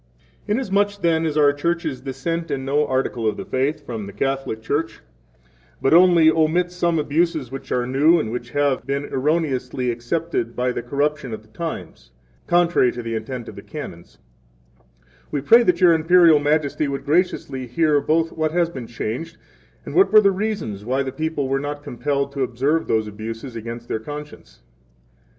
10 0.47 0.55
Inasmuch, 0.55 0.99
then, 1.03 1.27
as 1.27 1.37
our 1.37 1.53
churches 1.53 2.01
dissent 2.01 2.49
in 2.49 2.65
no 2.65 2.87
article 2.87 3.27
of 3.27 3.37
the 3.37 3.45
faith 3.45 3.85
from 3.85 4.07
the 4.07 4.11
Church 4.11 4.59
Catholic, 4.63 4.89
but 5.79 5.93
only 5.93 6.31
omit 6.31 6.71
some 6.71 6.97
abuses 6.97 7.51
which 7.51 7.71
are 7.71 7.85
new, 7.85 8.19
and 8.19 8.31
which 8.31 8.49
have 8.49 8.83
been 8.87 9.05
erroneously 9.05 9.91
accepted 9.91 10.55
by 10.55 10.71
the 10.71 10.81
corruption 10.81 11.35
of 11.35 11.43
the 11.43 11.49
times, 11.49 12.09
contrary 12.47 12.91
to 12.93 13.03
the 13.03 13.13
intent 13.13 13.47
of 13.47 13.55
the 13.55 13.61
Canons, 13.61 14.17
we 15.29 15.39
pray 15.39 15.61
that 15.61 15.79
Your 15.79 15.93
Imperial 15.93 16.39
Majesty 16.39 16.87
would 16.87 17.05
graciously 17.05 17.67
hear 17.67 18.01
both 18.01 18.31
what 18.31 18.53
has 18.53 18.71
been 18.71 18.87
changed, 18.87 19.37
and 19.85 19.93
what 19.93 20.11
were 20.11 20.21
the 20.21 20.31
reasons 20.31 20.83
why 20.83 21.03
the 21.03 21.11
people 21.11 21.47
were 21.47 21.59
not 21.59 21.83
compelled 21.83 22.31
to 22.31 22.41
observe 22.41 22.87
those 22.87 23.05
abuses 23.05 23.55
against 23.55 23.87
their 23.87 23.99
conscience. 23.99 24.63